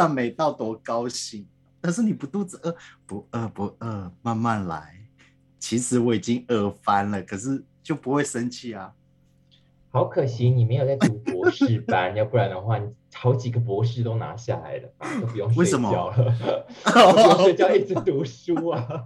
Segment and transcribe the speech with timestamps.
[0.00, 1.46] 赞美到多高兴。
[1.78, 2.74] 但是你不肚子饿，
[3.04, 4.98] 不饿不饿，慢慢来。
[5.58, 8.94] 其实我已经饿翻了，可是就不会生气啊。
[9.90, 14.90] 好可惜你没有在读博士班， 要不然的话，你好几个博士都拿下来了，
[15.20, 16.34] 都不用睡觉了，
[16.84, 19.04] 不用睡觉一直读书啊，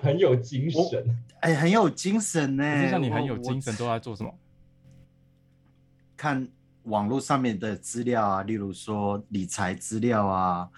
[0.00, 1.18] 很有精神。
[1.40, 2.84] 哎，很有精神呢。
[2.84, 4.32] 就像你很有精神，都在做什么？
[6.16, 6.46] 看
[6.84, 10.68] 网络上面的资料啊，例如说理财资料啊，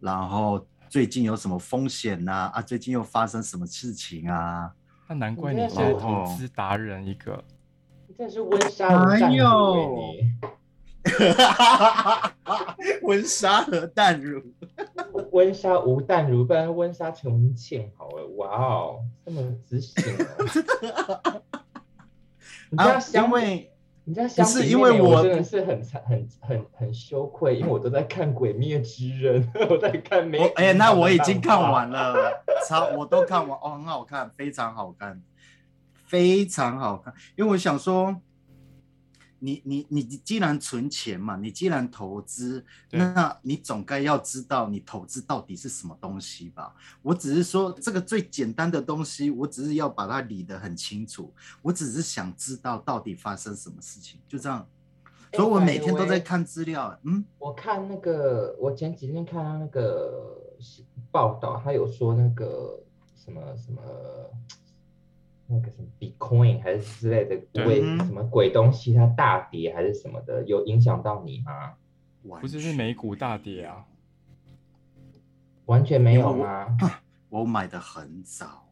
[0.00, 2.50] 然后最近有什么风险呐？
[2.54, 4.72] 啊，最近又发生什么事情啊？
[5.08, 7.42] 那难怪你是投资达人一个。
[8.16, 10.14] 这是温莎无淡乳，
[13.02, 14.42] 温莎和淡如，
[15.32, 20.02] 温莎无淡如，不然温莎陈文茜好了，哇哦，这么自信
[21.12, 21.42] 哦！
[22.82, 23.70] 啊，因为
[24.08, 32.14] 你家相是因为我真的是很很很很羞愧，因为我都在看《鬼灭之刃》， 我在看没哎，那我已经看完了，
[32.68, 35.20] 超我都看完哦，很好看，非常好看。
[36.08, 38.14] 非常好看，因为我想说，
[39.46, 46.74] 你你你既然存钱嘛，你既然投资，那你总该要知道你投资到底是什么东西吧？
[47.00, 54.66] 我只是说这个最简单的东西，我只是要把它理得很清楚，我只是想知道到底发生什么事情，就这样。
[55.32, 56.98] 所以我每天都在看资料。
[57.04, 60.36] 嗯，我看那个，我前几天看到那个
[61.12, 62.80] 报道，他有说那个
[63.14, 63.80] 什么什么。
[65.48, 71.74] 那个什么 Bitcoin 还是之类的鬼什么鬼东西，它大跌还是什么的，有影响到你吗？
[72.40, 73.86] 不是是美股大跌啊？
[75.66, 76.76] 完全没有吗？
[77.30, 78.68] 我买的很早，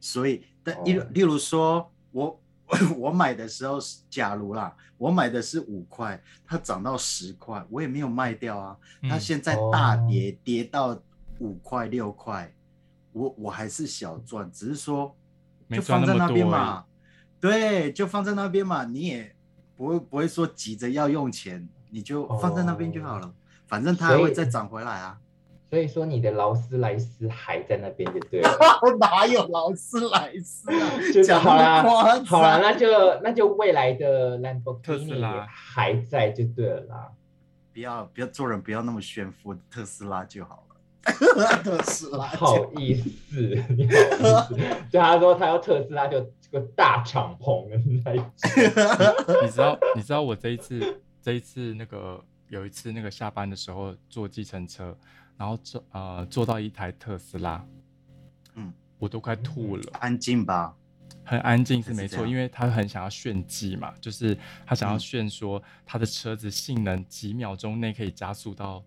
[0.00, 2.40] 所以但例例如说，我
[2.98, 8.76] 我买的时候是假如啦，我买的是五块，它涨到十块，我也没有卖掉啊。
[9.02, 11.00] 它现在大跌跌到
[11.38, 12.52] 五块六块，
[13.12, 15.14] 我我还是小赚，只是说。
[15.70, 16.84] 就放在那边嘛，
[17.40, 19.34] 对，就放在那边嘛，你也
[19.76, 23.32] 不会不会说急着要用钱，你就放在那边就好了，
[23.66, 25.18] 反正它还会再涨回来啊。
[25.68, 28.48] 所以说你的劳斯莱斯还在那边就对了。
[29.00, 30.90] 哪有劳斯莱斯啊？
[31.26, 32.86] 就好了，好了，那就
[33.22, 37.10] 那就未来的兰博基尼还在就对了啦。
[37.72, 40.65] 不要不要做人不要那么炫富，特斯拉就好。
[41.62, 44.56] 特斯拉，好意思，你好意思。
[44.90, 48.18] 就他说他要特斯拉，就这个大敞篷的那一
[49.44, 54.96] 你知道，你知道我这一次，这一次那个有一次那个下班的时候坐计程车，
[55.36, 57.64] 然后坐呃坐到一台特斯拉，
[58.54, 59.84] 嗯，我都快吐了。
[60.00, 60.74] 安静吧，
[61.24, 64.36] 很安静是没错，因为他很想要炫技嘛，就是
[64.66, 68.82] 他想要炫说他的车子性能几秒钟内可以加速到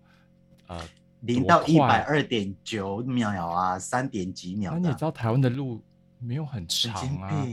[0.66, 0.78] 呃。
[1.20, 4.78] 零到一百二点九秒啊，三点几秒。
[4.80, 5.82] 那你知道台湾的路
[6.18, 7.46] 没有很长啊，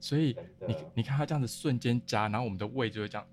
[0.00, 0.36] 所以
[0.66, 3.26] 你你看他这样子瞬间加，然后我们的胃就会这样，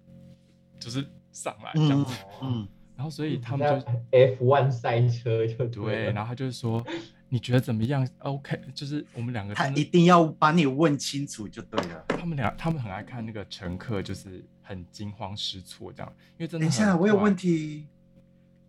[0.79, 2.13] 就是上来这样子。
[2.41, 2.68] 嗯。
[2.94, 6.85] 然后所以他们就 F one 赛车就对，然后他就是说
[7.29, 12.06] 你觉得怎么样？OK，就是我们两个他一定要把你问清楚就对了。
[12.09, 16.68] 他们俩他们很爱看那个乘客，就是很惊慌失措这样，因为真的。
[16.68, 17.88] 等一下，我有问题，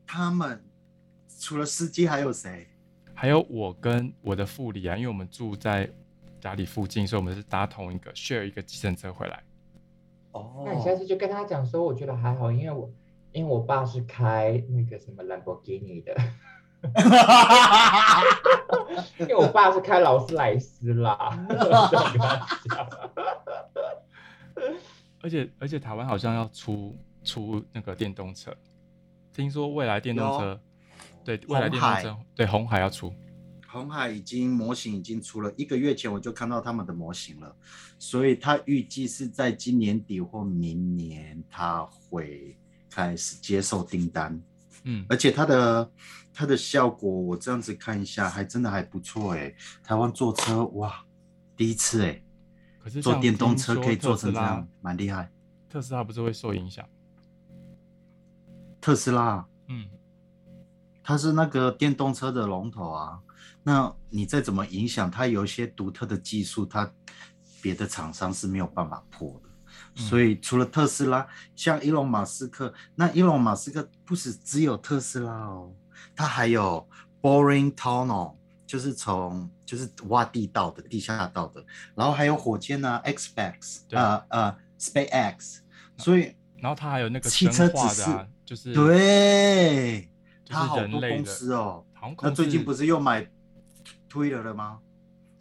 [0.07, 0.65] 他们。
[1.43, 2.69] 除了司机还有谁？
[3.13, 5.91] 还有我跟我的副理啊，因为我们住在
[6.41, 9.43] 家里附近，所以我们是搭同一个 share 一个计程车回来。
[10.31, 12.89] 哦，那你下次就跟他讲说，我觉得还好，因为我
[13.33, 16.17] 因为我爸是开那个什么兰博基尼的，
[19.19, 21.37] 因为我爸是开劳斯莱斯啦。
[25.21, 28.57] 而且而且台湾好像要出出那个电动车，
[29.33, 30.61] 听说未来电动车。
[31.25, 33.13] 对，未来电动车，对，红海要出，
[33.69, 37.57] 红海已经模型已经出了一个月前我就看到他们的模型了，
[37.99, 42.57] 所以他预计是在今年底或明年他会
[42.91, 44.43] 开始接受订单，
[44.85, 45.91] 嗯，而且它的
[46.35, 51.03] 它的效果我这样子看一下，还真的还不错哎，台湾坐车哇，
[51.57, 52.23] 第一次哎，
[52.79, 55.31] 可是坐电动车可以坐成这样，蛮厉害，
[55.71, 56.87] 特斯拉不是会受影响？
[58.81, 59.89] 特斯拉，嗯。
[61.03, 63.19] 它是那个电动车的龙头啊，
[63.63, 66.91] 那你再怎么影响，它有一些独特的技术，它
[67.61, 69.49] 别的厂商是没有办法破的。
[69.95, 75.71] 所以除了特斯拉，像伊隆马斯克，那伊隆马斯克不是只有特斯拉哦，
[76.17, 76.89] 他还有
[77.21, 78.35] Boring Tunnel，
[78.67, 81.63] 就是从就是挖地道的地下道的，
[81.95, 85.59] 然后还有火箭啊，Xbox，呃呃，SpaceX，
[85.99, 90.09] 所以然后他还有那个汽车只是就是对，
[90.53, 91.85] 就是他好多公司哦。
[91.95, 93.27] 航空那最近不是是又买
[94.11, 94.81] Twitter 了吗？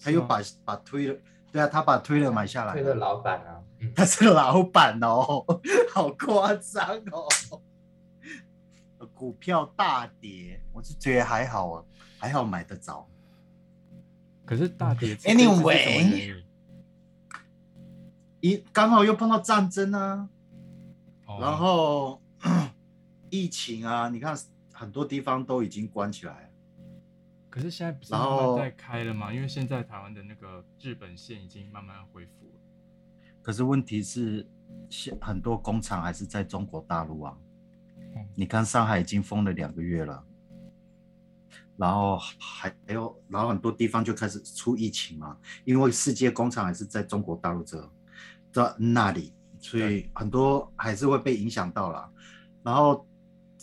[0.04, 1.20] 他又把把 Twitter，
[1.52, 3.00] 对啊，他把 Twitter 买下来推的了。
[3.00, 5.46] 老板啊，嗯，他是老板哦，
[5.94, 7.28] 好夸张哦。
[9.14, 11.84] 股票大跌，我是觉得还好啊，
[12.18, 13.08] 还好买得着。
[14.46, 16.42] 可是大跌 Anyway
[18.42, 20.28] 一刚好又碰到战争啊，
[21.28, 22.22] 哦然后
[23.30, 24.36] 疫情啊，你看
[24.82, 26.50] 很多地方都已经关起来了。
[27.52, 28.10] 可是现在不是
[28.58, 29.32] 在开了吗？
[29.32, 32.54] 因为现在台湾的那个日本线已经慢慢恢复了。
[33.44, 34.50] 可是问题是，
[34.90, 37.38] 现很多工厂还是在中国大陆啊。
[38.16, 40.24] 嗯你看上海已经封了两个月了，
[41.78, 47.92] 然后还还有，然后很多地方就开始出疫情嘛，因为世界工厂还是在中国大陆这
[48.52, 52.12] 这那里，所以很多还是会被影响到了。
[52.64, 53.06] 然后，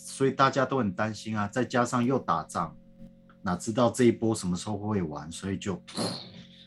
[0.09, 2.75] 所以大家都很担心啊，再加上又打仗，
[3.43, 5.81] 哪知道这一波什么时候会完，所以就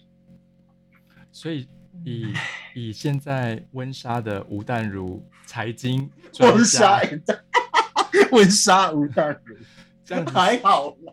[1.33, 1.69] 所以
[2.05, 2.33] 以
[2.75, 6.09] 以现在温莎的吴淡如财经
[6.39, 7.01] 温莎，
[8.31, 9.57] 温莎吴淡如，
[10.05, 11.13] 这样子，还好啦。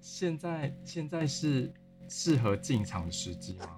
[0.00, 1.72] 现在现在是
[2.08, 3.76] 适合进场的时机吗？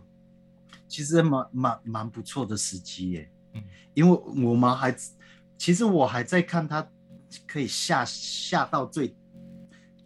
[0.88, 3.62] 其实蛮蛮蛮不错的时机耶，嗯
[3.93, 4.94] 因为我们还，
[5.58, 6.88] 其实我还在看它
[7.47, 9.15] 可以下下到最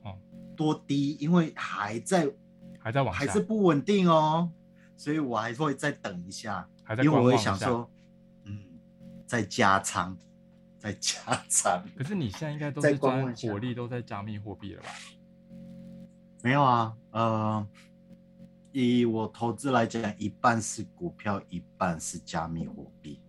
[0.02, 0.18] 哦。
[0.56, 2.30] 多低，因为还在
[2.78, 4.50] 还在往，还是不稳定哦，
[4.96, 7.90] 所以我还会再等一下，还在因为我会想说，
[8.44, 8.58] 嗯，
[9.26, 10.16] 再加仓，
[10.78, 13.50] 再加仓，可是你现在应该都再是专观望一下。
[13.50, 14.88] 火力都在加密货币了吧？
[16.42, 17.66] 没有啊，呃，
[18.70, 23.22] 以我投资来讲，一半是股票，一半是加密货币。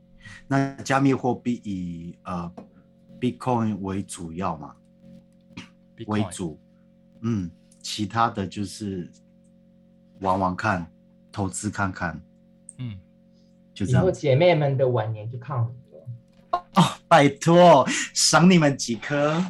[0.47, 2.51] 那加密货币以呃
[3.19, 4.75] Bitcoin 为主要嘛，
[6.07, 6.59] 为主，
[7.21, 7.49] 嗯，
[7.81, 9.11] 其他的就是
[10.19, 10.85] 玩玩看，
[11.31, 12.21] 投资看看，
[12.77, 12.99] 嗯，
[13.73, 14.07] 就这样子。
[14.07, 16.61] 以后姐妹们的晚年就靠你了。
[16.75, 19.43] 哦，拜托，赏你们几颗，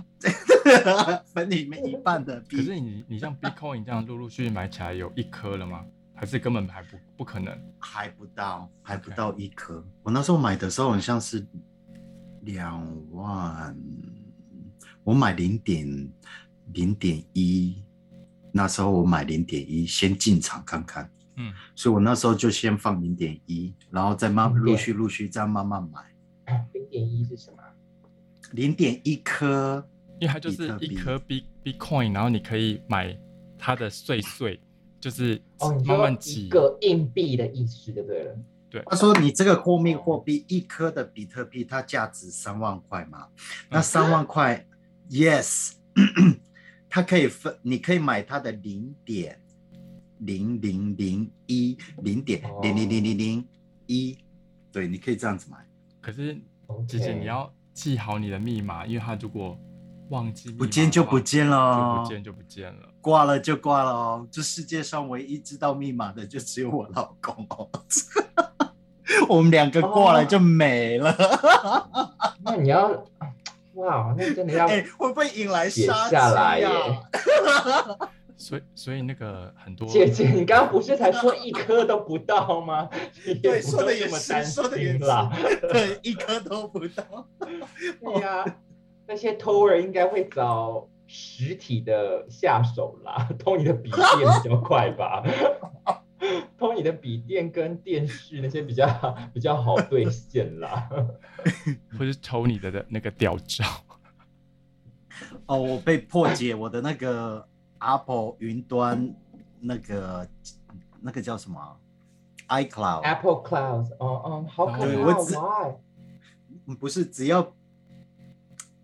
[1.34, 2.58] 分你们一半的币。
[2.58, 5.86] 可是你你像 Bitcoin 这样陆陆续续买起来有一颗了吗？
[6.18, 7.54] 还是根本还不不可能？
[7.78, 9.86] 还不到，还不到一颗。
[10.02, 11.46] 我那时候买的时候好像是
[12.46, 13.76] 两万，
[15.04, 16.14] 我买零点
[16.74, 17.84] 零点一，
[18.52, 21.10] 那时候我买零点一，先进场看看。
[21.38, 26.00] 嗯，所以我那时候就先放零点一，然后再慢0.1陆续陆续这样慢慢买。
[26.72, 27.58] 零点一是什么？
[28.54, 29.86] 零点一颗，
[30.20, 33.18] 因为它就是一颗 B Bitcoin，然后你可以买
[33.58, 34.60] 它的碎碎，
[35.00, 36.48] 就是哦，你慢慢挤。
[36.48, 38.38] 个硬币的意思就对了。
[38.86, 43.28] 他说你这个货币货币一颗的比特币它价值三万块嘛，
[43.70, 44.66] 那三万块
[45.10, 45.74] ，yes，
[46.90, 49.40] 它可以分，你可以买它的零点
[50.20, 53.48] 零零零一零点零零零零零
[53.88, 54.18] 一，
[54.72, 55.58] 对，你可以这样子买。
[56.02, 56.36] 可是
[56.88, 59.58] 姐姐你要记好你的密码，因为它如果
[60.10, 62.90] 忘记不见就不见了不见就不见了。
[63.02, 67.70] 挂了就挂了哦，这世界上唯一知道密码的就只有我老公哦。
[69.30, 71.16] 我们两个过了就没了，
[72.44, 72.88] 那你要，
[73.76, 78.10] 哇，那真的要哎、会不会引来写杀下来耶机啊？
[78.38, 82.90] 所以所以那个很多姐姐，你刚刚不是才说一颗都不到吗？
[83.42, 85.32] 对，不说的也是，说的也是心啦。，
[85.72, 87.04] 对，一颗都不到。
[87.40, 88.44] 对呀、
[89.08, 94.04] 那些偷人应该会找实体的下手啦，偷你的笔电
[94.44, 95.24] 比较快吧？
[96.58, 98.88] 偷你的笔电跟电视那些比较
[99.34, 100.90] 比较好兑现啦。
[101.98, 103.66] 或是偷你的的那个吊照。
[105.46, 107.48] 哦，我被破解我的那个
[107.80, 109.16] Apple 云端
[109.60, 110.28] 那个
[111.02, 111.78] 那个叫什么啊
[112.48, 117.56] iCloud，Apple Clouds，哦哦，好可对怕我只不是只要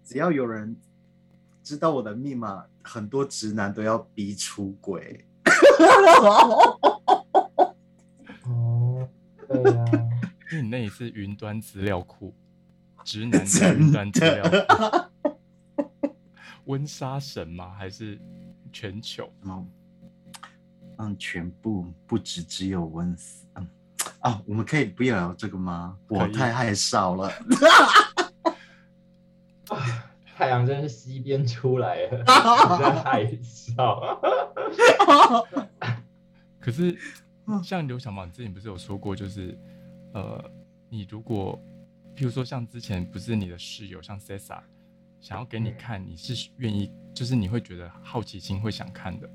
[0.03, 0.75] 只要有人
[1.63, 5.25] 知道我的密码，很多直男都要逼出轨。
[10.71, 12.33] 那里是云端资料库，
[13.03, 15.35] 直男的云端资料库。
[16.63, 17.75] 温莎神吗？
[17.77, 18.17] 还是
[18.71, 19.29] 全球？
[19.41, 19.69] 嗯，
[20.97, 23.67] 嗯，全部不止只有温斯，嗯
[24.21, 25.97] 啊，我们可以不要聊这个吗？
[26.07, 27.29] 我太害臊了。
[30.37, 32.25] 太阳真是西边出来了， 你
[32.81, 33.75] 在害臊。
[36.61, 36.97] 可是
[37.47, 39.59] 嗯像刘小毛，你之前不是有说过，就是
[40.13, 40.43] 呃，
[40.93, 41.57] 你如果
[42.13, 44.59] 譬如说像之前不是你的室友像 Cesa，
[45.21, 49.29] 想要给你看，你是愿意，就是你会觉得好奇心会想看的。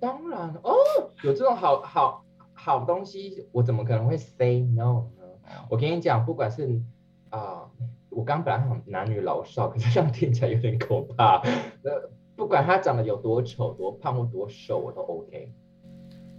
[0.00, 0.74] 当然哦，
[1.22, 5.22] 有这种好好好东西，我怎么可能会 say no 呢？
[5.68, 6.82] 我跟你讲，不管是
[7.28, 7.70] 啊，
[8.08, 11.40] 我刚本来想男女老少，可是这样听起来有点可怕。
[11.84, 15.52] 呃，不管他长得有多丑、多胖或多瘦，我都 OK。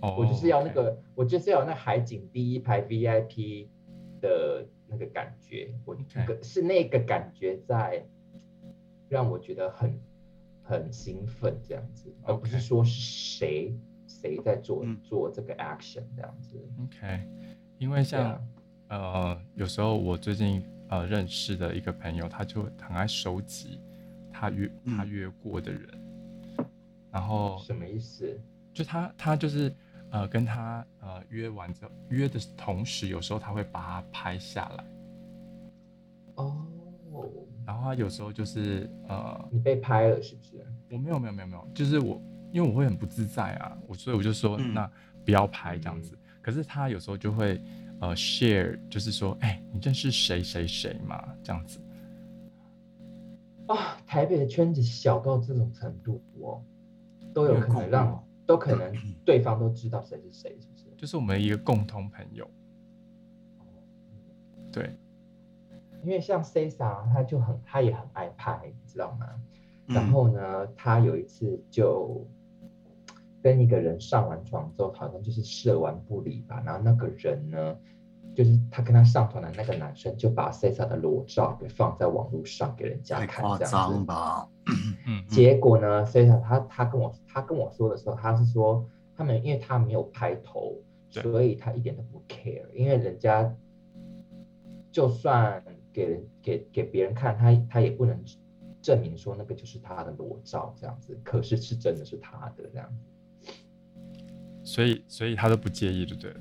[0.02, 3.68] 哦，我就是要那个，我就是要那海景第一排 VIP
[4.20, 8.04] 的那个感觉，我那个是那个感觉在
[9.08, 10.00] 让我觉得很
[10.64, 13.76] 很兴奋这样子，而不是说是谁
[14.08, 16.58] 谁在做做这个 action 这样子。
[16.84, 17.20] OK，
[17.78, 18.44] 因为像
[18.88, 23.80] 呃有时候我最近呃认识的一个朋友，他就很爱收集
[24.32, 25.88] 他约他约过的人，
[27.12, 28.40] 然后什么意思？
[28.74, 29.72] 就他他就是。
[30.12, 34.86] 呃，跟他呃约完之后，约的同时，有时候他会把它拍下来。
[36.36, 36.68] 哦。
[37.66, 40.66] 然后他有时候就是呃，你被拍了是不是？
[40.90, 44.90] 我没有没有没有没有，就是我因为我会很不自在啊，我所以我就说那
[45.24, 46.18] 不要拍这样子。
[46.42, 47.62] 可是他有时候就会
[48.00, 51.24] 呃 share，就是说，哎，你认识谁谁谁嘛？
[51.44, 51.80] 这样子。
[53.68, 56.62] 啊，台北的圈子小到这种程度哦，
[57.34, 58.24] 都有可能让。
[58.46, 58.94] 都可能
[59.26, 60.86] 对方都知道谁是谁，是不是？
[60.98, 62.50] 就是我们一个共同朋友。
[64.72, 64.96] 对，
[66.04, 69.28] 因为像 C 莎，他就很，他也很爱拍，你知道吗？
[69.88, 72.26] 然后呢，他有一次就
[73.42, 76.62] 跟一个人上完床之后，好像就是射完不理吧。
[76.66, 77.78] 然后那个人呢，
[78.34, 84.48] 就是他跟他上床的那个男生，就把 C 莎的裸照给放在网络上给人家看，这样子吧。
[85.28, 86.06] 结果呢？
[86.06, 90.78] 所以他他跟我他跟我说的时候，他是说他们因为他没有拍头，
[91.10, 92.64] 所以他一点都不 care。
[92.74, 93.54] 因为人家
[94.92, 98.18] 就算给人给给别人看，他他也不能
[98.82, 101.20] 证明说那个就是他的裸照这样子。
[101.24, 103.54] 可是是真的是他的这样子。
[104.64, 106.34] 所以所以他都不介意，对不对？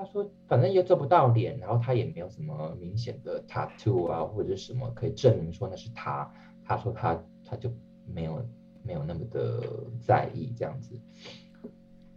[0.00, 6.32] 他说反正又做不到脸，然后他也没有什么明显的 tattoo 啊或者什么可以证明说那是他。
[6.64, 7.70] 他说他他就
[8.06, 8.42] 没有
[8.82, 9.62] 没有那么的
[10.00, 10.98] 在意这样子。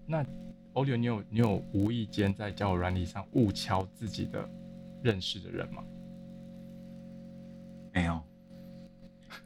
[0.06, 0.25] 那
[0.72, 4.50] 欧柳，你有你有无意间在交友软体上误敲自己的
[5.02, 5.84] 认识的人吗？
[7.92, 8.22] 没有，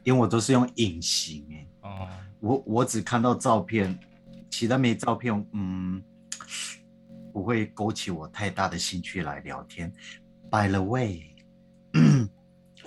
[0.04, 1.66] 因为我都是用隐形哎。
[1.80, 2.08] 哦。
[2.38, 3.98] 我我只看到照片，
[4.48, 6.00] 其他没照片，嗯，
[7.38, 9.92] 不会勾起我太大的兴趣来聊天。
[10.50, 11.36] By the way。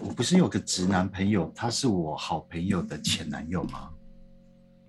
[0.04, 3.90] 我不是有个直男朋友，他是我好朋友的前男友吗？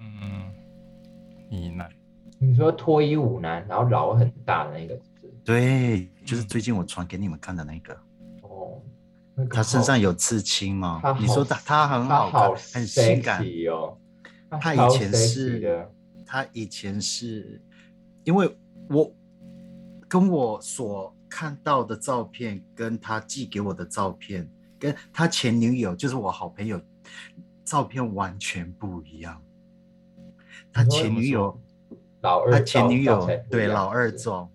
[0.01, 0.53] 嗯，
[1.49, 1.85] 你呢？
[2.41, 5.33] 你说脱衣舞男，然后老很大的那个，是是？
[5.45, 7.95] 对，就是最近我传给你们看的那个。
[8.43, 8.83] 哦，
[9.49, 11.01] 他身上有刺青吗？
[11.21, 13.97] 你说他他很好看，很性感哦。
[14.61, 15.89] 他以前是，
[16.27, 17.63] 他以前是，
[18.25, 18.57] 因为
[18.89, 19.15] 我
[20.13, 24.47] 跟我所看到的照片，跟他寄给我的照片。
[24.79, 26.79] 跟他前女友，就是我好朋友，
[27.65, 29.43] 照片完全不一样。
[30.71, 31.59] 他前女友，
[32.21, 34.47] 老二，他前女友对老二状。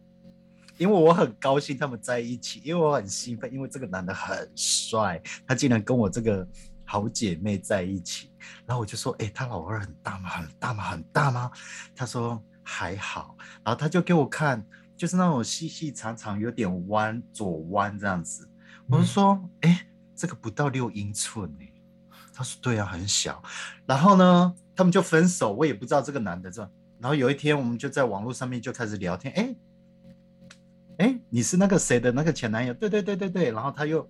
[0.77, 6.47] 因为我很高兴他们在一起，因为我很兴奋，因为这个男的很帅，他竟然跟我这个
[6.85, 8.29] 好姐妹在一起。
[8.67, 10.29] 然后我就说：“哎，他老二很大吗？
[10.29, 10.83] 很大吗？
[10.83, 11.49] 很大吗？”
[11.97, 13.35] 他说：“还好。”
[13.65, 14.63] 然后他就给我看，
[14.97, 18.49] 就是那种细细长长、有点弯左弯这样子。
[18.89, 19.83] 我就说：“哎。”
[20.19, 21.65] 这个不到六英寸呢，
[22.33, 23.39] 他说对啊，很小。
[23.85, 26.59] 然后呢，他们就分手，我也不知道这个男的这。
[26.99, 29.55] 然后有一天，我们就在网络上面就开始聊天，哎，
[30.97, 32.73] 哎，你是那个谁的那个前男友？
[32.73, 33.51] 对对对对对。
[33.51, 34.09] 然后他又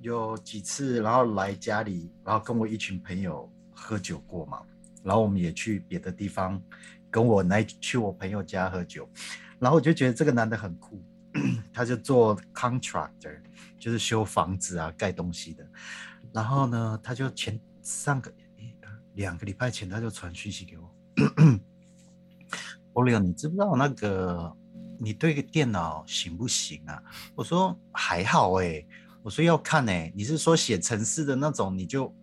[0.00, 4.62] 有几次，然后来家里，然后跟我一群朋友喝酒过嘛。
[5.04, 6.58] 然后我们也去别的地方，
[7.10, 9.06] 跟我来去我朋友家喝酒。
[9.62, 11.00] 然后我就觉得这个男的很酷，
[11.72, 13.40] 他就做 contractor。
[13.78, 15.68] 就是修房子啊，盖东西的。
[16.32, 18.32] 然后呢，他就前上个
[19.14, 20.88] 两个礼拜前，他就传讯息给我。
[22.92, 24.56] 欧利奥，你知不知道那个
[25.00, 27.02] 你对个电脑行不行啊？
[27.34, 28.86] 我说还好哎。
[29.24, 30.12] 我说要看哎。
[30.14, 32.14] 你是说写程式的那种，你就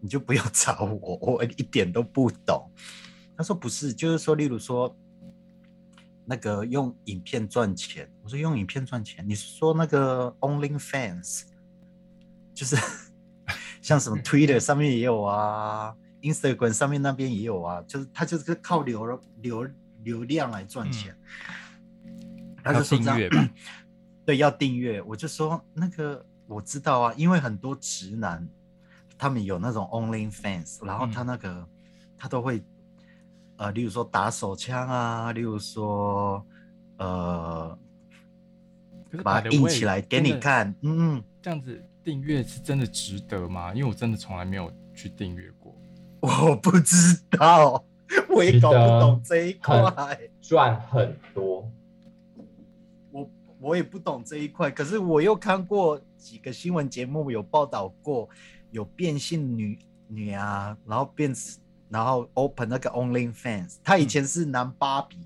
[0.00, 2.70] 你就不要找我，我一点都不懂。
[3.38, 4.94] 他说不是，就是说，例如说。
[6.24, 11.42] 那个用影片赚钱，我说用影片赚钱，你是说那个 Only Fans，
[12.54, 12.76] 就是
[13.82, 19.68] 像什么 Twitter 上面也有啊，Instagram 上面那边也有啊，就是他就是靠流流
[20.02, 21.16] 流量来赚钱。
[22.62, 23.50] 他就说这样，
[24.24, 25.02] 对，要订阅。
[25.02, 28.48] 我就说那个我知道啊，因为很多直男
[29.18, 31.68] 他们有那种 Only Fans，然后他那个
[32.16, 32.64] 他都会，
[33.56, 36.44] 呃，例如说打手枪啊，例如说
[36.98, 37.78] 呃，
[39.22, 43.72] 把它印起来给你看，嗯，这样子订阅是真的值得吗？
[43.74, 45.74] 因为我真的从来没有去订阅过，
[46.20, 47.84] 我不知道，
[48.28, 51.70] 我也搞不懂这一块，赚很多。
[53.60, 58.28] 我也不懂这一块，可是我又看过几个新闻节目有报道过，
[58.70, 61.32] 有变性女女啊，然后变，
[61.94, 65.16] 然后 open 那个 Only Fans，他以前是男芭比，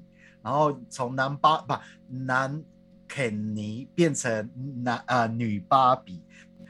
[0.43, 1.75] 然后从男芭不
[2.09, 2.63] 男
[3.09, 4.51] 肯尼变成
[4.85, 6.21] 男啊女芭比，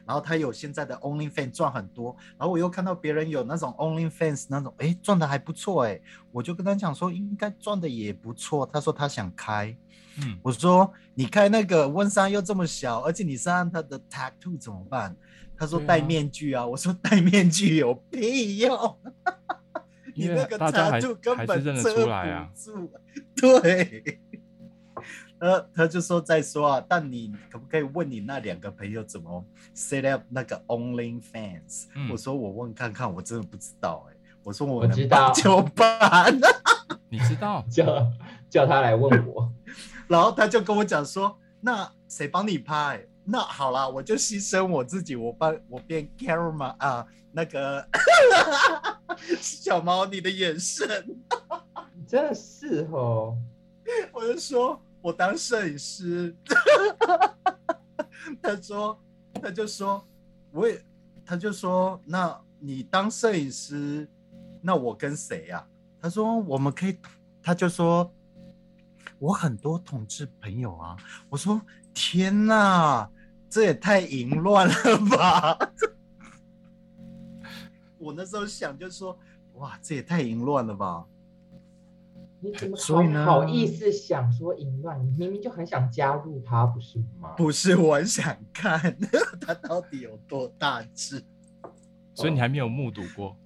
[0.07, 6.01] 然后他有现在的 Only Fans 赚很多，然后我又看到别人有那种 Only Fans 那种，哎赚的还不错哎，
[6.31, 9.77] 我就跟他讲说应该赚的也不错，他说他想开。
[10.21, 15.17] 嗯我说你开那个温莎又这么小，而且你身上他的 tattoo 怎么办？
[15.57, 16.65] 他说戴面具啊。
[16.65, 18.97] 我说戴面具有屁用？
[20.19, 21.89] 你那个 tattoo 根本遮不
[22.55, 22.91] 住。
[23.37, 24.21] 对，
[25.39, 29.45] 呃，他就说再说啊，但你可不可以问你那两个朋友怎么
[29.75, 31.87] set up 那个 Only Fans？
[32.11, 34.15] 我说我问看看，我真的不知道哎。
[34.45, 36.35] 我说我知道就办。
[37.11, 38.07] 你知道 叫
[38.49, 39.53] 叫他来问我。
[40.09, 43.05] 然后他就跟我讲说：“那谁帮你拍？
[43.31, 47.87] 那好啦，我就牺牲我自己，我帮我变 camera 啊，那个
[49.39, 50.89] 小猫，你的眼神，
[52.07, 53.37] 真的是哦。
[54.13, 56.35] 我就说我当摄影师，
[58.43, 58.99] 他说
[59.43, 60.03] 他就说
[60.51, 60.83] 我也，
[61.25, 64.09] 他就说那你当摄影师，
[64.63, 65.67] 那我跟谁呀？
[66.01, 66.99] 他说我们可以，
[67.43, 68.11] 他就说。”
[69.21, 70.97] 我很多同志朋友啊，
[71.29, 71.61] 我说
[71.93, 73.11] 天哪，
[73.51, 74.75] 这也太淫乱了
[75.11, 75.59] 吧！
[77.99, 79.19] 我那时候想就说，
[79.55, 81.05] 哇，这也太淫乱了吧！
[82.41, 85.05] 你怎么好好意思想说淫乱？
[85.05, 87.31] 你明明就很想加入他，不是吗？
[87.37, 88.97] 不是，我很想看
[89.41, 91.25] 他到底有多大只。
[92.15, 93.37] 所以你还没有目睹过？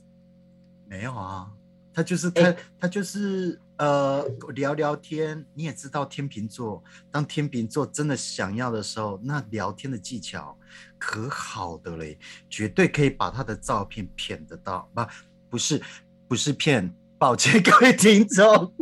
[0.87, 1.51] 没有啊，
[1.95, 3.59] 他就是他，他就是。
[3.83, 10.57] 呃，聊聊天，你也知道天秤座，当天秤座真的想要的时候，那聊天的技巧
[10.99, 12.17] 可好的嘞，
[12.49, 15.03] 绝对可以把他的照片骗得到，不，
[15.51, 15.83] 不是，
[16.29, 18.73] 不是骗，抱歉各位听众，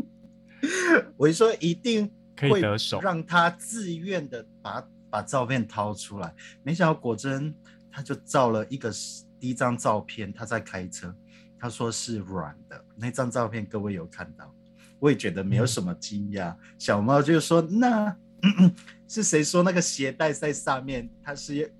[1.17, 2.61] 我就说一定会
[3.01, 7.55] 让他自愿的把把照片掏出来，没想到果真
[7.91, 8.93] 他就照了一个
[9.39, 11.17] 第一张照片，他在开车，
[11.59, 14.55] 他说是软的，那张照片各位有看到？
[15.01, 16.55] 我也觉得没有什么惊讶。
[16.79, 18.17] 小猫就说：“那
[19.09, 21.11] 是谁说那个鞋带在上面？
[21.23, 21.73] 它是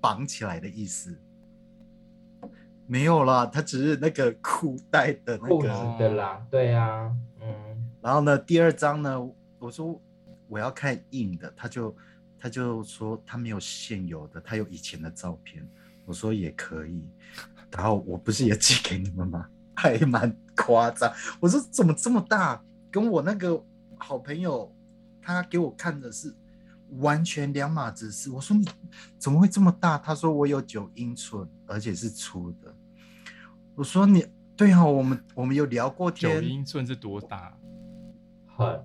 [0.00, 1.16] 绑起来的意思？
[2.86, 6.46] 没有啦，它只是那个裤带的那个的啦。
[6.50, 7.10] 对呀，
[7.40, 7.48] 嗯。
[8.02, 9.98] 然后呢，第二张呢，我说
[10.48, 11.96] 我要看硬的，他就
[12.38, 15.66] 他就说他没有现有的，他有以前的照片。
[16.04, 17.08] 我说也可以。
[17.70, 22.62] 然后我不是也寄给你们吗？”还蛮夸张，我说怎么这么大？
[22.90, 23.60] 跟我那个
[23.98, 24.72] 好朋友，
[25.20, 26.32] 他给我看的是
[26.98, 28.30] 完全两码子事。
[28.30, 28.64] 我说你
[29.18, 29.98] 怎么会这么大？
[29.98, 32.72] 他说我有九英寸，而且是粗的。
[33.74, 34.24] 我说你
[34.56, 36.40] 对啊，我们我们有聊过天。
[36.40, 37.56] 九英寸是多大？
[38.56, 38.84] 很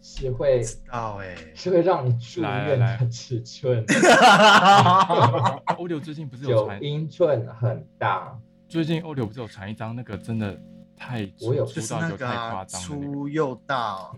[0.00, 3.84] 是会知道哎，是会让你住院的尺寸。
[5.76, 8.38] 欧流最近不是有九英寸很大。
[8.70, 10.56] 最近欧流不是有传一张那个真的
[10.96, 14.12] 太我有就是那个粗又大，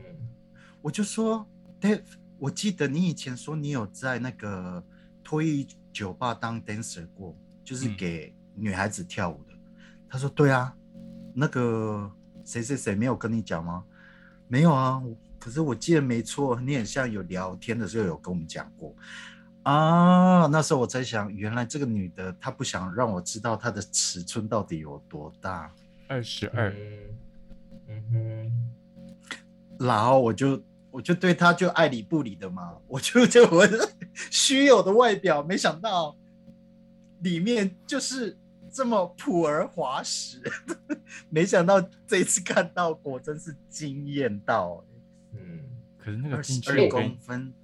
[0.83, 1.49] 我就说
[1.81, 2.03] ，Dave，
[2.39, 4.85] 我记得你以前说你有在那个
[5.25, 7.35] 脱衣酒吧当 dancer 过，
[7.65, 9.55] 就是给女孩子跳舞的。
[10.07, 10.77] 他说对啊，
[11.33, 12.13] 那个
[12.45, 13.83] 谁谁谁没有跟你讲吗？
[14.49, 15.03] 没有啊，
[15.39, 18.95] 可是我记得没错，你很像有聊天的时候有跟我们讲过。
[19.63, 25.73] 啊，那时候我在想，原来这个女的她不想让我知道她的尺寸到底有多大，
[26.09, 26.75] 二十二，
[27.89, 33.65] 嗯哼，然后我就我就对她就爱理不理的嘛，我就就我
[34.33, 36.17] 虚有的外表，没想到
[37.21, 38.37] 里面就是
[38.73, 40.43] 这么朴而滑实，
[41.31, 44.85] 没想到这一次看到果真是惊艳到，
[45.35, 45.61] 嗯，
[45.99, 47.55] 可是那个二十二公分。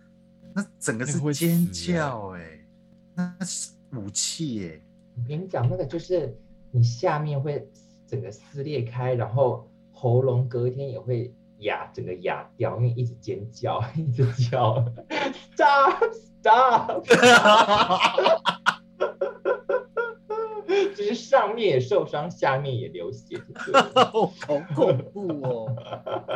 [0.59, 2.59] 那整个是尖叫哎，
[3.15, 4.81] 那是武器哎！
[5.17, 6.37] 我跟你讲，那个就是
[6.73, 7.65] 你下面会
[8.09, 14.85] 整个撕裂开，然后喉咙隔天也会哑，整个哑掉，因为一直尖叫， 一直叫，
[15.55, 16.03] stop
[16.43, 17.07] stop，
[21.09, 23.41] 就是上面也受伤，下面也流血，
[24.13, 25.75] 好恐怖哦！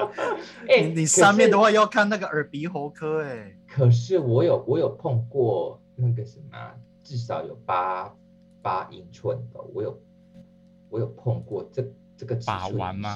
[0.68, 3.54] 哎，你上面的话要看那个耳鼻喉科哎。
[3.68, 6.56] 可是我有我有碰过那个什么，
[7.02, 8.14] 至少有八
[8.62, 10.00] 八英寸的，我有
[10.88, 11.84] 我有碰过这
[12.16, 13.14] 这个把玩吗？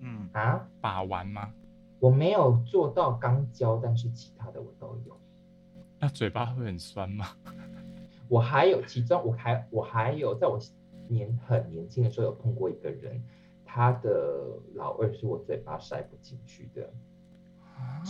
[0.00, 1.50] 嗯啊，把玩吗？
[1.98, 5.18] 我没有做到钢胶，但是其他的我都有。
[5.98, 7.26] 那嘴巴会很酸吗？
[8.28, 10.58] 我还有其中，我还我还有，在我
[11.08, 13.22] 年很年轻的时候有碰过一个人，
[13.64, 16.92] 他的老二是我嘴巴塞不进去的，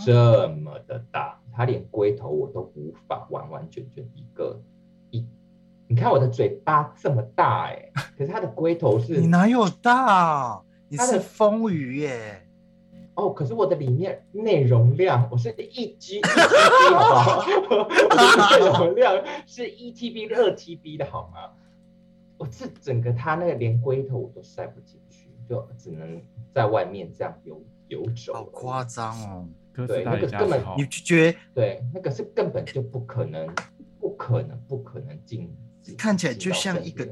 [0.05, 4.61] 这么的大，他连龟头我都无法完完全全一个
[5.11, 5.25] 一，
[5.87, 10.61] 你看我的嘴巴这么大哎，可是他的龟头是，你哪有大？
[10.89, 12.48] 你是风雨耶。
[13.19, 17.87] 哦，可是我的里面内容量，我是一 G 一 TB 好吗？
[18.57, 21.51] 内容量是一 TB 二 TB 的好吗？
[22.37, 26.21] 我这整个它那个连龟头我都塞不进去，就只能
[26.53, 28.33] 在外面这样游游走。
[28.33, 29.45] 好夸张哦！
[29.85, 33.45] 对，那个根本你就觉对，那个是根本就不可能，
[33.99, 35.53] 不可能，不可能进。
[35.97, 37.05] 看起来就像一个。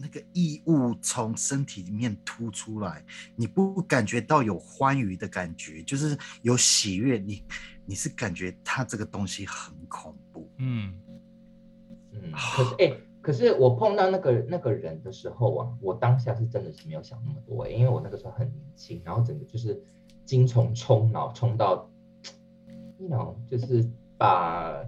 [0.00, 3.04] 那个异物从身体里面突出来，
[3.36, 7.44] 你不感觉到有欢愉的感觉，就是有喜悦，你
[7.84, 10.50] 你是感觉它这个东西很恐怖。
[10.58, 10.94] 嗯
[12.12, 12.32] 嗯。
[12.32, 19.82] 可是哎，可是我碰到那个那个人的时候啊，我当下是真的是没有想那么多，因为我那个时候很年轻，然后整个就是
[20.24, 21.90] 精虫冲脑冲到，
[22.98, 24.84] 你 know 就是把。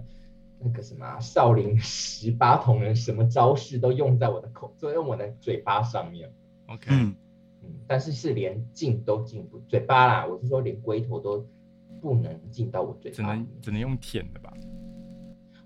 [0.63, 6.31] 那个什么少林十八铜人什么招式都用在我的口，都用我的嘴巴上面。
[6.67, 7.15] OK，嗯
[7.63, 11.45] 嗯，但是是连进都进不嘴巴啦，我是说连龟头都
[12.01, 14.53] 不能进到我嘴巴，只能只能用舔的吧。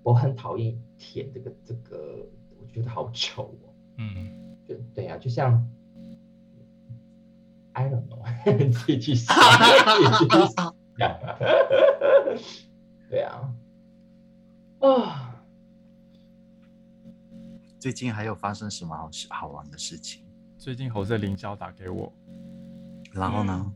[0.02, 2.26] 我很讨厌舔这个这个，
[2.60, 3.74] 我觉得好丑哦。
[3.98, 5.68] 嗯，就对呀，就像
[7.72, 8.22] I don't know，
[8.72, 9.36] 自己去想，
[13.08, 13.54] 对啊。
[14.80, 15.34] 啊！
[17.78, 20.22] 最近还有发生什么好事好玩的事情？
[20.56, 22.12] 最近侯色凌霄打给我，
[23.12, 23.72] 然后呢？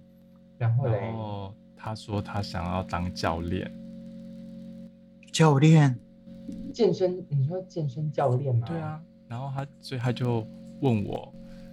[0.59, 3.73] 然后然后他说他想要当教练。
[5.33, 5.99] 教练？
[6.73, 7.25] 健身？
[7.29, 8.67] 你说健身教练吗？
[8.67, 9.03] 对啊。
[9.29, 10.47] 然后他，所以他就
[10.81, 11.33] 问我，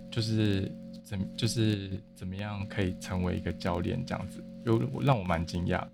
[0.09, 0.71] 就是
[1.03, 5.91] 怎，就是怎么样可以成为一个教练这样子，有让我蛮惊讶的。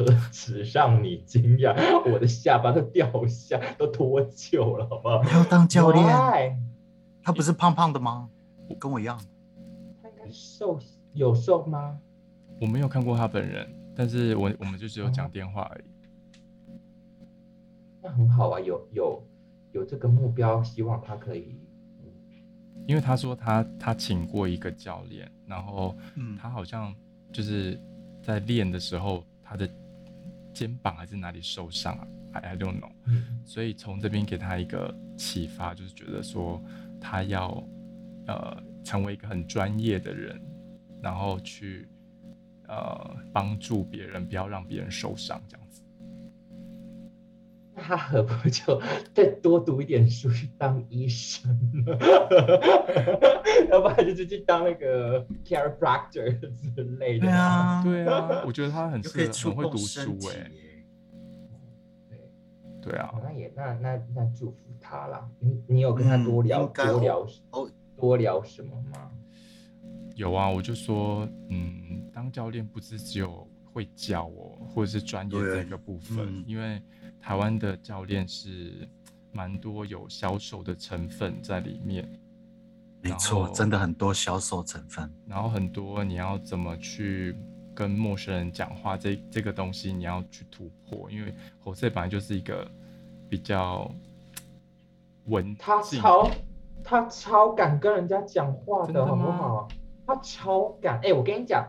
[0.00, 1.74] 何止让你惊讶，
[2.10, 5.22] 我的下巴都掉下，都脱臼了，好不好？
[5.24, 6.06] 要当教练？
[7.22, 8.30] 他不是胖胖的吗？
[8.78, 9.20] 跟我一样。
[10.02, 10.78] 他应该瘦，
[11.12, 11.98] 有瘦吗？
[12.60, 15.84] 我没有看过他本人，但是我我们就只有讲电话而已。
[18.02, 19.22] 那很好啊，有有
[19.72, 21.60] 有这个目标，希望他可以。
[22.86, 25.94] 因为他说他他请过一个教练，然后
[26.40, 26.94] 他好像
[27.30, 27.78] 就是
[28.22, 29.68] 在练的时候，他的。
[30.60, 32.92] 肩膀还是哪里受伤啊？I I don't know。
[33.46, 36.62] 所以从这边给他一个启发，就是觉得说
[37.00, 37.66] 他要
[38.26, 40.38] 呃成为一个很专业的人，
[41.00, 41.88] 然后去
[42.68, 45.59] 呃帮助别人，不要让别人受伤这样子。
[47.74, 48.80] 那他何不就
[49.14, 51.50] 再多读一点书去当医生
[51.84, 51.96] 呢？
[53.70, 56.40] 要不然就直接当那个 chiropractor
[56.74, 57.26] 之类的。
[57.26, 60.50] 对啊，对啊， 我觉得他很适合，很会读书哎。
[62.08, 62.18] 对，
[62.82, 63.14] 对啊。
[63.22, 65.28] 那也那那那祝福他啦。
[65.38, 69.10] 你你有跟他多聊多聊哦多聊什么吗？
[70.16, 76.82] 有啊，我就说，嗯，当教练不是只有会教我，或者是专业这个部分，因为
[77.20, 78.88] 台湾的教练是
[79.32, 82.08] 蛮多有销售的成分在里面。
[83.02, 87.34] 没错，真的很多销售成分，然后很多你要怎么去
[87.74, 92.70] 跟陌生人讲话，这这个东西你要去突破，因为侯赛本来就是一个
[93.26, 93.90] 比较
[95.26, 96.30] 文，他超
[96.84, 99.68] 他超敢跟人家讲话的，好不好？
[100.06, 101.66] 他超敢，哎，我跟你讲，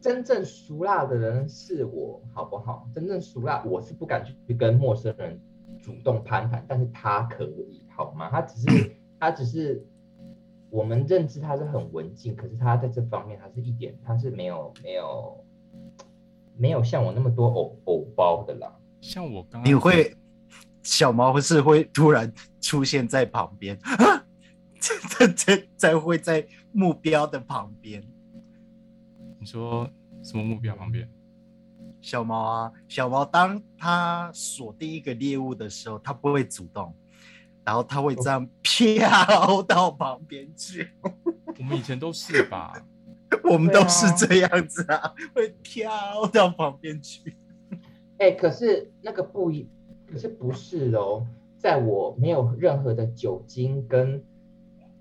[0.00, 2.88] 真正熟辣的人是我，好不好？
[2.94, 5.40] 真正熟辣，我是不敢去跟陌生人
[5.82, 8.28] 主动攀谈，但是他可以，好吗？
[8.30, 8.96] 他只是。
[9.20, 9.86] 他只是
[10.70, 15.44] 我们认知他是很文静，可是他在这方面他是一点他是没有没有
[16.56, 18.74] 没有像我那么多偶偶包的啦。
[19.02, 20.16] 像我刚你会
[20.82, 22.32] 小毛是会突然
[22.62, 23.78] 出现在旁边，
[24.80, 28.02] 在在在会在目标的旁边。
[29.40, 29.88] 你说
[30.22, 31.08] 什么目标旁边？
[32.02, 36.94] 小猫啊，小猫当它锁定一个猎物的时候，它不会主动，
[37.64, 40.90] 然后它会这样飘到旁边去。
[41.58, 42.72] 我们以前都是吧？
[43.44, 45.90] 我们都是这样子啊，会飘
[46.26, 47.34] 到旁边去。
[48.18, 49.66] 哎，可是那个不一，
[50.06, 51.26] 可是不是哦，
[51.56, 54.22] 在我没有任何的酒精跟。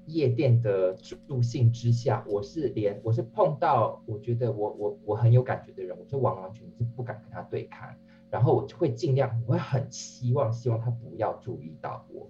[0.10, 0.94] 夜店的
[1.28, 7.98] 助兴之下，我是连我是碰到我觉得我我我很有感觉的人，我是完完全全是不敢跟他对看，
[8.30, 12.30] 然后我就会尽量，我会很希望希望他不要注意到我。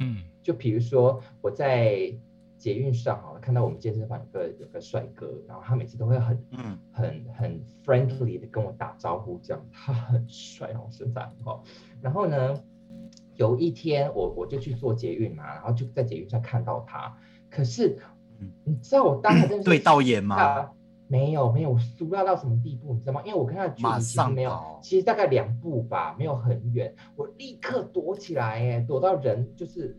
[0.00, 2.12] 嗯，就比如说我在
[2.62, 11.64] 捷运上啊，看到我们健身房有个有个帅哥，然后他每次都会很嗯很很 friendly 的跟我打招呼，这样他很帅，然后身材很好，
[12.00, 12.54] 然后呢。
[13.36, 17.16] 有一天，我我就去做捷运嘛，然后就在捷运上看到他。
[17.50, 17.98] 可是，
[18.62, 20.70] 你知道我当时真是对到眼吗？
[21.08, 23.22] 没有，没有，熟到到什么地步，你知道吗？
[23.24, 26.94] 因为我跟他的距离其实没有，其实大概两步吧，没有很远。
[27.16, 29.96] 我立刻躲起来，哎，躲到人就是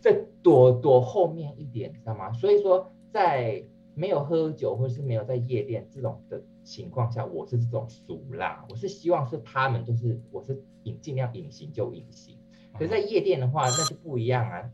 [0.00, 2.32] 在躲躲后面一点，知道吗？
[2.32, 3.62] 所以说，在
[3.94, 8.64] 没有喝酒或是没有在夜店这种的情况下，我是这种俗啦。
[8.70, 12.38] 我是希望是他们，就是我是隐尽量隐形就隐形。
[12.72, 14.70] 可是，在夜店的话，那就不一样啊。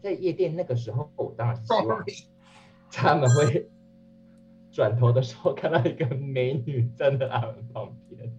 [0.00, 2.02] 在夜店那个时候，我当然是希望
[2.90, 3.68] 他们会
[4.70, 8.32] 转头的时候看到一个美女站在他们旁边。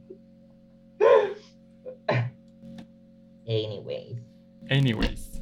[3.45, 5.32] Anyways，Anyways，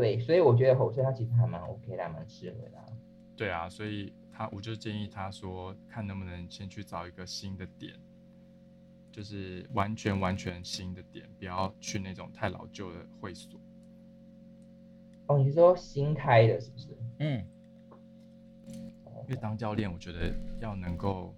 [0.00, 2.92] 对，所以我觉得吼声他其实还蛮 OK 的，蛮适合的。
[3.36, 7.94] 对啊，所以他我就建议他说，看能不能先去找一个新的点。
[9.12, 13.60] 就是完全完全新的点，不要去那种太老旧的会所。
[15.26, 16.88] 哦，你说新开的是不是？
[17.18, 17.44] 嗯。
[19.28, 21.34] 因为当教练，我觉得要能够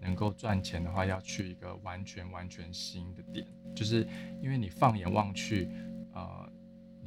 [0.00, 3.44] 能够赚钱的话，要去一个完全完全新的点。
[3.74, 4.06] 就是
[4.40, 5.68] 因为你放眼望去，
[6.14, 6.45] 呃，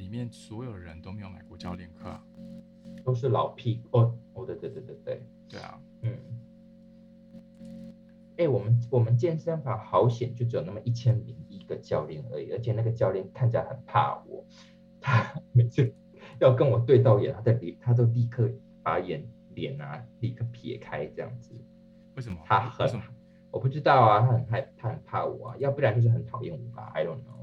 [0.00, 2.18] 里面所有人都没有买过教练课，
[3.04, 4.16] 都是老屁哦。
[4.32, 6.16] 哦，对对对对对，对啊，嗯。
[8.38, 14.42] 哎，我们我们健身房好险，就只有那么一千零一个教练而已，而且那个教练看起来很怕我，
[15.02, 15.92] 他 每次
[16.40, 18.50] 要跟我对到眼，他的脸他都立刻
[18.82, 19.22] 把眼
[19.54, 21.54] 脸啊立刻撇开这样子。
[22.16, 22.38] 为什么？
[22.46, 22.88] 他很，
[23.50, 27.39] 我不知道啊，他很害，他很怕我啊，要不然就是很讨厌我吧，I don't know。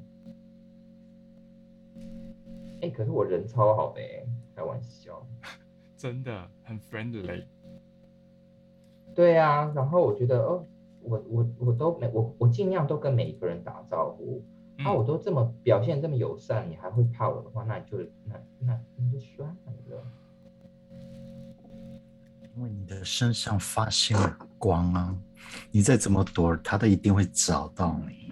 [2.82, 4.02] 哎，可是我人超好的，
[4.56, 5.26] 开玩笑，
[5.98, 7.44] 真的很 friendly。
[9.16, 10.66] 对啊，然后我觉得哦。
[11.10, 14.44] 我我我都没我我尽量都跟每一个人打招呼，
[14.78, 20.04] 那我都这么表现这么友善，你还会怕我的话，那你就那那那就算了。
[22.58, 25.18] 因为你的身上发现了光啊，
[25.72, 28.27] 你再怎么躲，他都一定会找到你。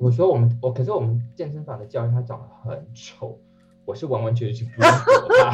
[0.00, 3.38] 我说我们我可是我们健身房的教练他长得很丑，
[3.84, 5.50] 我是完完全全不用躲他。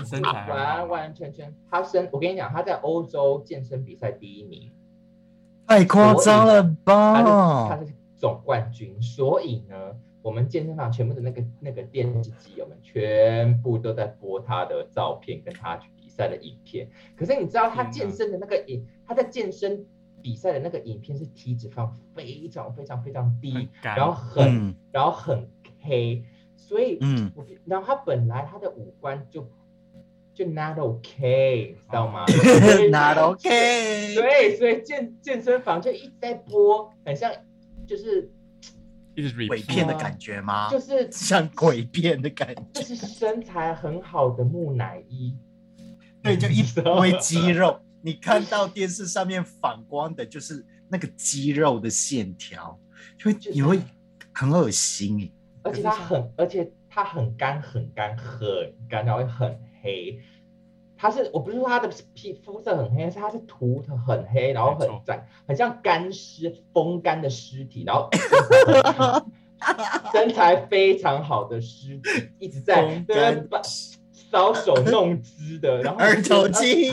[0.06, 4.70] 身材完完全全，他身我跟你讲，他在欧洲健身比赛第一名，
[5.66, 7.68] 太夸张了吧？
[7.68, 9.76] 他是总冠军，所以呢，
[10.22, 16.88] 我们健身房全部的那个那个电视机，我们全部都在播他的照片跟他比赛的影片。
[17.14, 19.84] 可是你知道他健身的那个影，他在健身
[20.22, 25.48] 比赛的那个影片是体脂肪非常非常非常低，然后很然后很
[25.80, 26.22] 黑，
[26.56, 27.32] 所以嗯，
[27.64, 29.48] 然后他本来他的五官就。
[30.32, 32.24] 就 not OK，知道吗？
[32.90, 34.14] Not OK。
[34.14, 37.30] 对，所以健健身房就一直在播，很像
[37.86, 38.30] 就是
[39.48, 40.70] 鬼片的感觉吗？
[40.70, 42.62] 就是 像鬼片的感觉。
[42.72, 45.36] 就是身材很好的木乃伊，
[46.22, 47.78] 对，就一 堆肌肉。
[48.02, 52.78] 你看到电视上面反光的，就是那个肌肉的线条，
[53.18, 53.80] 就会你会
[54.32, 55.30] 很恶心
[55.62, 60.20] 而且它很，而且它很干，很干，很干，然后很黑。
[60.96, 68.10] 它是我不是说它的皮肤色很黑，是它是涂的很黑，然后很在很像干尸风干的尸体，然后
[70.12, 73.02] 身材非常好的尸体，一直在
[73.50, 73.60] 把
[74.30, 76.92] 搔首弄姿的，然后二头肌，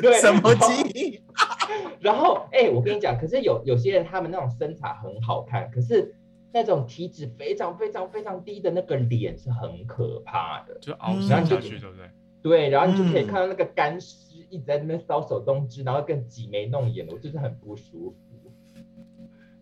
[0.00, 1.22] 对，什么肌？
[2.00, 6.14] 然后哎，我跟你讲，可是有有些人他们那种身材很好看，可是
[6.52, 12.10] 那种体脂非常非常非常低的那个脸是很可怕的，就凹下去，对不对？
[12.40, 14.16] 对，然后你就可以看到那个干尸
[14.48, 18.16] 一直在那边搔首弄姿，然后更挤眉弄眼的，我就是很不舒服。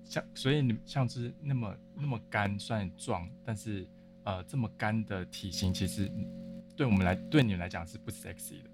[0.04, 3.84] 像所以你像是那么那么干，算壮，但是
[4.22, 6.08] 呃这么干的体型，其实
[6.76, 8.70] 对我们来对你来讲是不 sexy 的。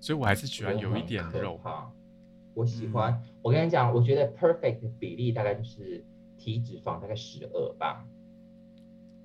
[0.00, 1.60] 所以我还是喜欢有一点肉。
[2.54, 6.04] 我喜欢，我跟你讲，我觉得 perfect 的比例大概就是
[6.36, 8.04] 体脂肪大概十二吧。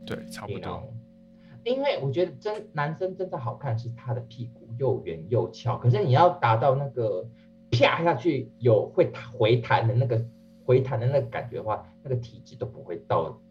[0.05, 0.93] 对，差不多。
[1.63, 7.27] 因为我觉得真男生真的好看是他的屁股又圆又翘，可是你要达到那个
[7.71, 10.23] 啪下去有会回弹的那个
[10.63, 13.41] 回弹的那个感觉的话，那个体脂都不会到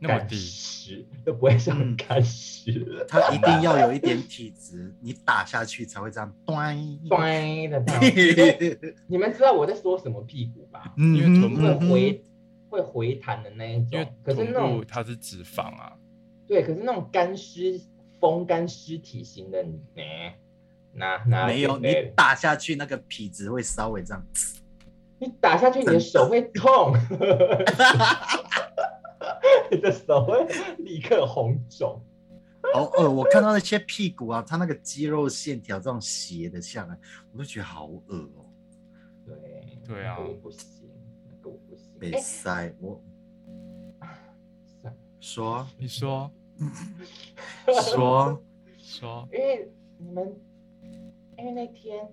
[0.00, 3.04] 那么低，都不会像干湿。
[3.08, 6.76] 它一定要有一点 体质，你打下去才会这样端
[7.08, 7.84] 端的。
[9.08, 10.92] 你们知道我在说什么屁股吧？
[10.96, 12.24] 因为臀部会回
[12.70, 15.94] 会回弹的那一种，可是那种它是脂肪啊。
[16.46, 17.80] 对，可是那种干湿、
[18.20, 19.80] 风干尸体型的你，
[20.92, 24.26] 那那没有，你打下去那个皮质会稍微这样，
[25.18, 26.94] 你打下去你的手会痛，
[29.70, 30.46] 你的手会
[30.78, 32.00] 立刻红肿。
[32.74, 36.98] 好恶，我看到那些屁股啊，它那个肌肉线条这种斜的下来，
[37.32, 38.02] 我都觉得好恶
[38.36, 38.44] 哦。
[39.24, 39.34] 对，
[39.86, 40.90] 对啊，我不行，
[41.30, 41.98] 那个我不行。
[41.98, 43.02] 被塞我，
[45.20, 46.30] 说， 你说。
[47.94, 48.42] 说
[48.76, 50.36] 说，因为你们，
[51.36, 52.12] 因为那天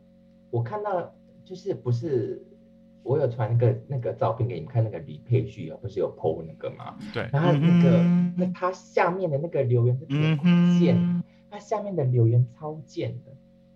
[0.52, 2.46] 我看到，就是不是
[3.06, 6.98] 我有传那个那个照片给你们看，那个李佩旭啊，不是有 PO 那个吗？
[7.14, 7.30] 对。
[7.32, 8.04] 然后那个
[8.36, 13.32] 那他下面的那个留言是挺贱，他下面的留言超贱的，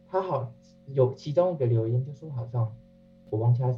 [0.08, 0.52] 他好
[0.88, 2.76] 有其中一个留言就说好像
[3.30, 3.72] 我忘记他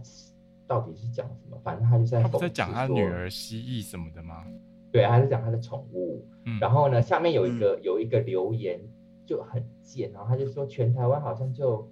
[0.65, 4.45] 到底是讲什么，反正他就在他在讲他女儿蜥蜴什么的吗？
[4.89, 6.25] 对，他是讲他的宠物。
[6.45, 8.79] 嗯，然后呢，下面有一个有一个留言
[9.25, 11.87] 就很贱，然后他就说全台湾好像就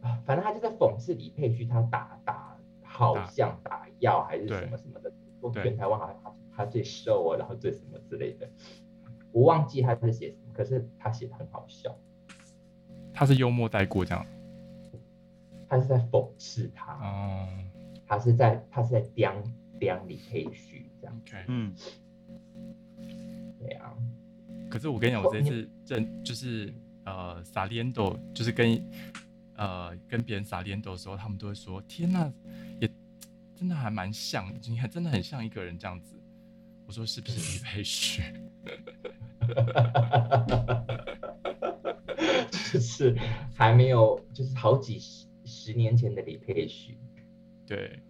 [0.00, 2.43] 啊，反正他就在讽刺李佩旭，他打打
[2.96, 8.48] 好像打药还是什么什么的，说全台湾好像他他最瘦啊，然后最什么之类的，
[9.32, 11.94] 我忘记他是写什么，可是他写的很好笑。
[13.12, 14.24] 他是幽默带过这样，
[15.68, 17.48] 他是在讽刺他，哦，
[18.06, 19.34] 他是在他是在刁
[19.78, 20.90] 刁李佩旭。
[21.02, 21.74] OK，嗯，
[23.60, 23.92] 对啊。
[24.70, 26.72] 可是我跟你讲，我这次真就是
[27.04, 28.82] 呃撒连斗，就是跟
[29.56, 32.63] 呃跟别人撒连斗的时候，他们都会说：“天呐，也
[33.54, 36.16] 真的还蛮像，你看真的很像一个人这样子。”
[36.86, 38.22] 我说：“是不是 李佩旭？”
[42.72, 43.16] 就是
[43.54, 46.98] 还没有，就是好几十十年前的李佩旭。
[47.66, 48.00] 对。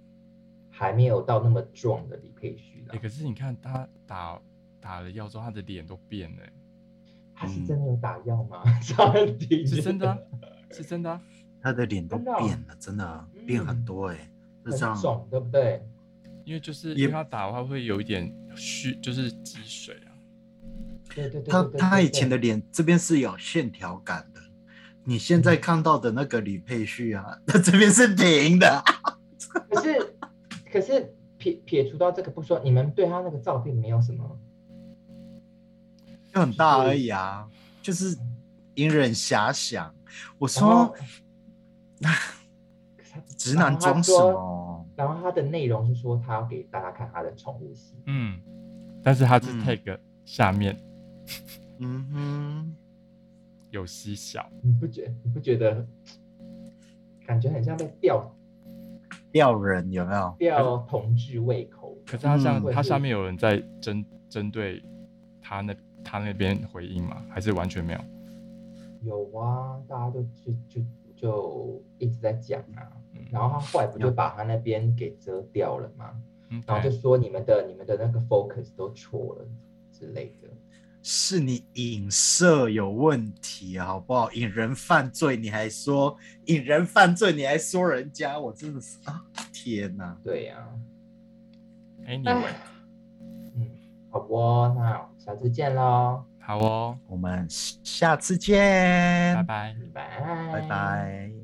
[0.76, 2.92] 还没有到那么壮的李佩旭呢。
[3.00, 4.40] 可是你看他打
[4.80, 6.42] 打了药之后，他的脸都变了。
[7.32, 8.64] 他是真的有打药吗？
[8.80, 8.92] 是
[9.82, 10.26] 真的，
[10.72, 11.20] 是真的。
[11.60, 12.34] 他的脸都变
[12.66, 14.28] 了，真的变很多哎，
[14.64, 15.86] 很肿，对不对？
[16.44, 20.12] 因为就是因为他打的话会有一点虚，就是积水啊。
[21.14, 21.52] 对对对。
[21.52, 24.40] 他他以前的脸这边是有线条感的，
[25.04, 28.82] 你现在看到的那个李佩旭啊， 他这边是平的。
[29.70, 30.16] 可是。
[30.72, 34.38] 可是撇撇除到这个不说，你们对他那个照片没有什么，
[36.32, 37.48] 就很大而已啊，
[37.80, 38.18] 就是
[38.74, 39.94] 引人遐想。
[40.36, 40.92] 我说，
[43.38, 44.53] 直男装什么？
[44.96, 47.94] 然后他的内容是说，他要给大家看他的宠物戏。
[48.06, 48.38] 嗯，
[49.02, 50.76] 但是他是 take 下面，
[51.78, 52.76] 嗯哼，
[53.70, 54.48] 有细小。
[54.62, 55.86] 你不觉你不觉得，
[57.26, 58.30] 感觉很像在钓？
[59.32, 61.98] 吊人有没有吊同志胃口？
[62.06, 64.80] 可是他像他下面有人在针针对
[65.42, 67.20] 他那他那边回应吗？
[67.28, 68.00] 还是完全没有？
[69.02, 70.80] 有啊，大家都就就
[71.16, 72.86] 就一直在讲啊，
[73.30, 76.10] 然后他后来不就把他那边给遮掉了吗？
[76.66, 79.46] 然后就说你们的你们的那个 focus 都错了
[79.92, 80.48] 之类的。
[81.02, 84.30] 是你影射有问题，好不好？
[84.32, 86.16] 引人犯罪，你还说
[86.46, 89.22] 引人犯罪，你还说人家，我真的是啊，
[89.52, 90.16] 天哪！
[90.22, 90.66] 对呀。
[92.06, 92.44] 哎，你问。
[93.56, 93.68] 嗯，
[94.10, 94.38] 好不，
[94.76, 96.24] 那下次见喽。
[96.38, 99.34] 好哦，我们下次见。
[99.36, 101.43] 拜拜拜拜拜。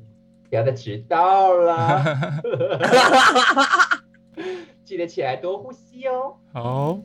[0.51, 2.03] 不要再迟到了。
[4.83, 6.35] 记得起来多呼吸哦。
[6.51, 6.99] 好。